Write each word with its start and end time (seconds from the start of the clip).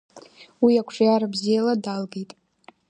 Уи 0.63 0.83
қәҿиара 0.87 1.27
бзиала 1.33 1.73
далгеит. 1.83 2.31